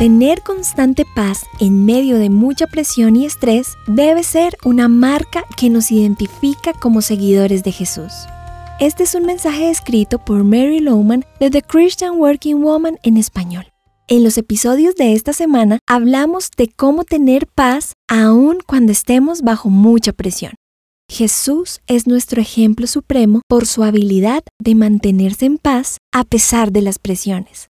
Tener 0.00 0.40
constante 0.40 1.04
paz 1.04 1.44
en 1.58 1.84
medio 1.84 2.16
de 2.16 2.30
mucha 2.30 2.66
presión 2.66 3.16
y 3.16 3.26
estrés 3.26 3.76
debe 3.86 4.22
ser 4.22 4.56
una 4.64 4.88
marca 4.88 5.44
que 5.58 5.68
nos 5.68 5.92
identifica 5.92 6.72
como 6.72 7.02
seguidores 7.02 7.64
de 7.64 7.72
Jesús. 7.72 8.10
Este 8.80 9.02
es 9.02 9.14
un 9.14 9.26
mensaje 9.26 9.68
escrito 9.68 10.18
por 10.18 10.42
Mary 10.42 10.80
Lowman 10.80 11.26
de 11.38 11.50
The 11.50 11.60
Christian 11.60 12.18
Working 12.18 12.62
Woman 12.62 12.96
en 13.02 13.18
español. 13.18 13.66
En 14.08 14.24
los 14.24 14.38
episodios 14.38 14.94
de 14.94 15.12
esta 15.12 15.34
semana 15.34 15.80
hablamos 15.86 16.48
de 16.56 16.68
cómo 16.68 17.04
tener 17.04 17.46
paz 17.46 17.92
aun 18.08 18.60
cuando 18.66 18.92
estemos 18.92 19.42
bajo 19.42 19.68
mucha 19.68 20.14
presión. 20.14 20.54
Jesús 21.10 21.80
es 21.86 22.06
nuestro 22.06 22.40
ejemplo 22.40 22.86
supremo 22.86 23.42
por 23.46 23.66
su 23.66 23.84
habilidad 23.84 24.44
de 24.58 24.74
mantenerse 24.74 25.44
en 25.44 25.58
paz 25.58 25.98
a 26.10 26.24
pesar 26.24 26.72
de 26.72 26.80
las 26.80 26.98
presiones. 26.98 27.69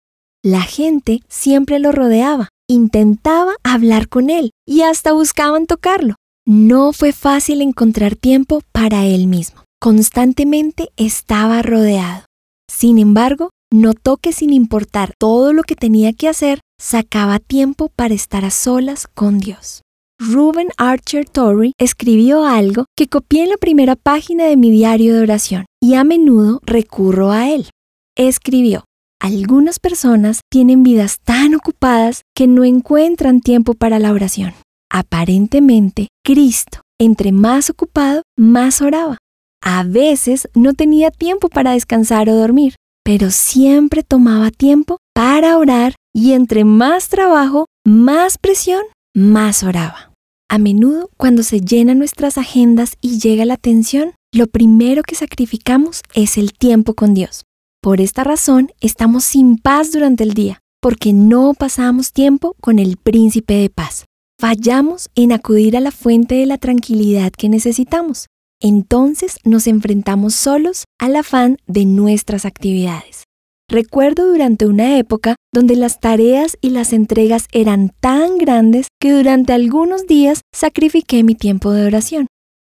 La 0.46 0.64
gente 0.64 1.22
siempre 1.30 1.80
lo 1.80 1.94
rodeaba, 1.94 2.50
intentaba 2.68 3.54
hablar 3.64 4.10
con 4.10 4.30
él 4.30 4.52
y 4.68 4.82
hasta 4.82 5.14
buscaban 5.14 5.68
tocarlo. 5.68 6.16
No 6.46 6.92
fue 6.92 7.14
fácil 7.14 7.62
encontrar 7.62 8.18
tiempo 8.18 8.62
para 8.74 9.06
él 9.06 9.28
mismo. 9.28 9.64
Constantemente 9.80 10.90
estaba 10.98 11.62
rodeado. 11.62 12.26
Sin 12.70 13.00
embargo, 13.00 13.52
notó 13.72 14.18
que 14.18 14.34
sin 14.34 14.52
importar 14.52 15.14
todo 15.18 15.54
lo 15.54 15.64
que 15.64 15.78
tenía 15.78 16.12
que 16.12 16.28
hacer, 16.28 16.60
sacaba 16.78 17.40
tiempo 17.40 17.90
para 17.96 18.14
estar 18.14 18.44
a 18.44 18.52
solas 18.52 19.08
con 19.08 19.40
Dios. 19.40 19.82
Ruben 20.20 20.68
Archer 20.76 21.28
Torrey 21.28 21.72
escribió 21.80 22.46
algo 22.46 22.86
que 22.98 23.08
copié 23.08 23.44
en 23.44 23.50
la 23.52 23.58
primera 23.58 23.96
página 23.96 24.44
de 24.44 24.58
mi 24.58 24.72
diario 24.72 25.16
de 25.16 25.22
oración 25.22 25.66
y 25.82 25.94
a 25.94 26.04
menudo 26.04 26.60
recurro 26.66 27.32
a 27.32 27.50
él. 27.50 27.70
Escribió, 28.18 28.84
algunas 29.24 29.80
personas 29.80 30.42
tienen 30.52 30.84
vidas 30.84 31.20
tan 31.24 31.56
ocupadas 31.56 32.24
que 32.36 32.46
no 32.46 32.66
encuentran 32.66 33.40
tiempo 33.40 33.74
para 33.74 33.98
la 33.98 34.12
oración. 34.12 34.54
Aparentemente, 34.92 36.10
Cristo, 36.26 36.82
entre 37.00 37.32
más 37.32 37.70
ocupado, 37.70 38.24
más 38.38 38.82
oraba. 38.82 39.18
A 39.64 39.84
veces 39.84 40.50
no 40.54 40.74
tenía 40.74 41.10
tiempo 41.10 41.48
para 41.48 41.72
descansar 41.72 42.28
o 42.28 42.36
dormir, 42.36 42.76
pero 43.06 43.32
siempre 43.32 44.04
tomaba 44.04 44.52
tiempo 44.52 44.98
para 45.16 45.58
orar 45.58 45.96
y 46.14 46.34
entre 46.34 46.66
más 46.66 47.08
trabajo, 47.08 47.68
más 47.88 48.38
presión, 48.38 48.84
más 49.16 49.64
oraba. 49.64 50.12
A 50.50 50.58
menudo, 50.58 51.10
cuando 51.16 51.44
se 51.44 51.62
llenan 51.62 51.98
nuestras 51.98 52.38
agendas 52.38 52.98
y 53.00 53.20
llega 53.20 53.46
la 53.46 53.56
tensión, 53.56 54.16
lo 54.34 54.48
primero 54.48 55.02
que 55.02 55.16
sacrificamos 55.16 56.02
es 56.14 56.38
el 56.38 56.52
tiempo 56.52 56.94
con 56.94 57.14
Dios. 57.14 57.46
Por 57.84 58.00
esta 58.00 58.24
razón 58.24 58.72
estamos 58.80 59.26
sin 59.26 59.58
paz 59.58 59.92
durante 59.92 60.24
el 60.24 60.34
día, 60.34 60.62
porque 60.82 61.12
no 61.12 61.54
pasamos 61.54 62.14
tiempo 62.14 62.56
con 62.62 62.80
el 62.80 62.96
príncipe 62.96 63.56
de 63.56 63.70
paz. 63.70 64.06
Fallamos 64.40 65.10
en 65.16 65.34
acudir 65.34 65.76
a 65.76 65.82
la 65.82 65.92
fuente 65.92 66.36
de 66.36 66.46
la 66.46 66.58
tranquilidad 66.58 67.34
que 67.34 67.50
necesitamos. 67.50 68.28
Entonces 68.62 69.36
nos 69.44 69.68
enfrentamos 69.68 70.34
solos 70.34 70.86
al 70.98 71.18
afán 71.18 71.58
de 71.68 71.84
nuestras 71.84 72.46
actividades. 72.46 73.26
Recuerdo 73.70 74.28
durante 74.32 74.66
una 74.66 74.98
época 74.98 75.36
donde 75.54 75.76
las 75.76 76.00
tareas 76.00 76.58
y 76.62 76.70
las 76.70 76.94
entregas 76.94 77.48
eran 77.52 77.92
tan 78.00 78.38
grandes 78.38 78.88
que 78.98 79.12
durante 79.12 79.52
algunos 79.52 80.08
días 80.08 80.40
sacrifiqué 80.56 81.24
mi 81.24 81.36
tiempo 81.36 81.74
de 81.74 81.86
oración. 81.86 82.28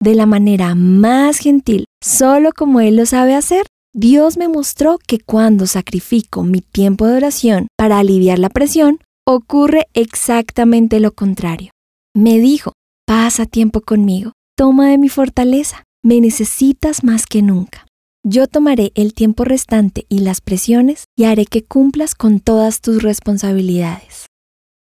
De 0.04 0.16
la 0.16 0.26
manera 0.26 0.76
más 0.76 1.38
gentil, 1.38 1.86
solo 2.04 2.52
como 2.54 2.82
Él 2.82 2.98
lo 2.98 3.06
sabe 3.06 3.36
hacer, 3.36 3.68
Dios 4.00 4.38
me 4.38 4.48
mostró 4.48 5.00
que 5.00 5.18
cuando 5.20 5.66
sacrifico 5.66 6.44
mi 6.44 6.62
tiempo 6.62 7.08
de 7.08 7.18
oración 7.18 7.68
para 7.76 7.98
aliviar 7.98 8.38
la 8.38 8.50
presión, 8.50 9.00
ocurre 9.26 9.88
exactamente 9.96 11.00
lo 11.00 11.16
contrario. 11.16 11.72
Me 12.16 12.38
dijo, 12.38 12.74
pasa 13.08 13.48
tiempo 13.48 13.82
conmigo, 13.82 14.34
toma 14.56 14.92
de 14.92 15.00
mi 15.00 15.10
fortaleza, 15.10 15.84
me 16.06 16.22
necesitas 16.22 17.04
más 17.04 17.26
que 17.26 17.42
nunca. 17.42 17.88
Yo 18.24 18.46
tomaré 18.46 18.92
el 18.94 19.16
tiempo 19.16 19.46
restante 19.46 20.06
y 20.10 20.20
las 20.20 20.42
presiones 20.42 21.06
y 21.18 21.24
haré 21.24 21.48
que 21.48 21.64
cumplas 21.66 22.14
con 22.14 22.40
todas 22.40 22.82
tus 22.82 23.02
responsabilidades. 23.02 24.28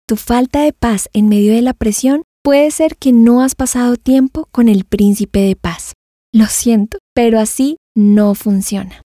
Tu 0.09 0.17
falta 0.17 0.63
de 0.63 0.73
paz 0.73 1.07
en 1.13 1.29
medio 1.29 1.53
de 1.53 1.61
la 1.61 1.73
presión 1.73 2.23
puede 2.43 2.69
ser 2.69 2.97
que 2.97 3.13
no 3.13 3.41
has 3.41 3.55
pasado 3.55 3.95
tiempo 3.95 4.49
con 4.51 4.67
el 4.67 4.83
príncipe 4.83 5.39
de 5.39 5.55
paz. 5.55 5.93
Lo 6.33 6.47
siento, 6.47 6.97
pero 7.13 7.39
así 7.39 7.77
no 7.95 8.35
funciona. 8.35 9.04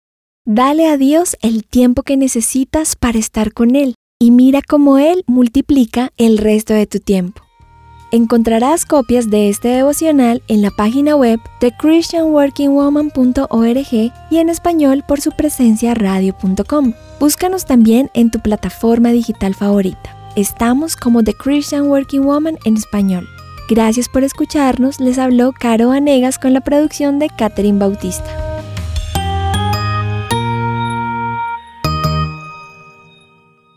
Dale 0.48 0.86
a 0.86 0.96
Dios 0.96 1.36
el 1.42 1.64
tiempo 1.64 2.04
que 2.04 2.16
necesitas 2.16 2.94
para 2.94 3.18
estar 3.18 3.52
con 3.52 3.74
Él 3.74 3.96
y 4.20 4.30
mira 4.30 4.60
cómo 4.62 4.96
Él 4.96 5.24
multiplica 5.26 6.12
el 6.18 6.38
resto 6.38 6.72
de 6.72 6.86
tu 6.86 7.00
tiempo. 7.00 7.42
Encontrarás 8.12 8.86
copias 8.86 9.28
de 9.28 9.48
este 9.48 9.66
devocional 9.66 10.44
en 10.46 10.62
la 10.62 10.70
página 10.70 11.16
web 11.16 11.40
de 11.60 11.72
christianworkingwoman.org 11.72 14.12
y 14.30 14.38
en 14.38 14.48
español 14.48 15.02
por 15.08 15.20
su 15.20 15.32
presencia 15.32 15.94
radio.com. 15.94 16.92
Búscanos 17.18 17.64
también 17.64 18.08
en 18.14 18.30
tu 18.30 18.38
plataforma 18.38 19.10
digital 19.10 19.56
favorita. 19.56 20.16
Estamos 20.36 20.94
como 20.94 21.24
The 21.24 21.34
Christian 21.34 21.88
Working 21.88 22.24
Woman 22.24 22.56
en 22.64 22.76
español. 22.76 23.26
Gracias 23.68 24.08
por 24.08 24.22
escucharnos, 24.22 25.00
les 25.00 25.18
habló 25.18 25.50
Caro 25.50 25.88
Vanegas 25.88 26.38
con 26.38 26.52
la 26.52 26.60
producción 26.60 27.18
de 27.18 27.30
Catherine 27.30 27.80
Bautista. 27.80 28.45